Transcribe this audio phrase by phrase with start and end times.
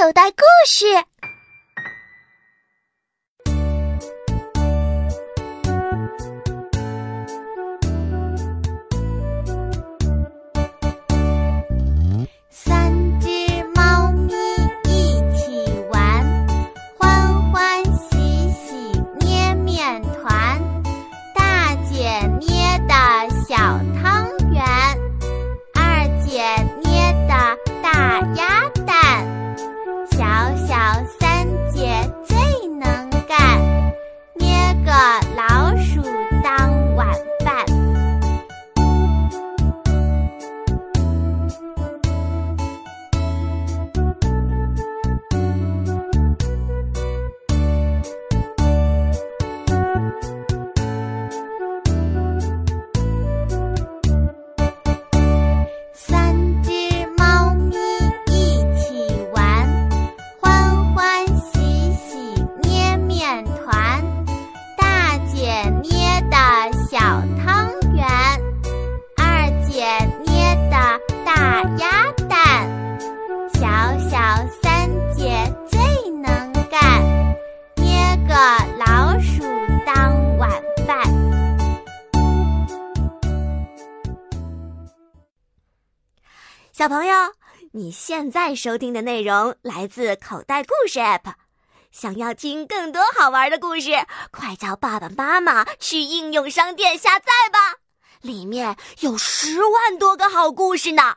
[0.00, 0.86] 口袋故事。
[12.48, 13.28] 三只
[13.74, 14.32] 猫咪
[14.84, 16.46] 一起玩，
[16.96, 20.60] 欢欢喜喜捏面团。
[21.34, 22.94] 大姐捏的
[23.48, 23.56] 小
[24.00, 24.62] 汤圆，
[25.74, 26.40] 二姐
[26.84, 28.57] 捏的大鸭
[71.76, 72.66] 鸭蛋，
[73.52, 73.60] 小
[74.08, 74.18] 小
[74.62, 75.30] 三姐
[75.68, 77.36] 最能干，
[77.76, 78.34] 捏个
[78.78, 79.42] 老鼠
[79.84, 80.50] 当晚
[80.86, 81.02] 饭。
[86.72, 87.14] 小朋友，
[87.72, 91.34] 你现在收听的内容来自口袋故事 App。
[91.90, 93.90] 想要听更多好玩的故事，
[94.30, 97.76] 快叫爸爸妈妈去应用商店下载吧，
[98.22, 101.16] 里面有十万多个好故事呢。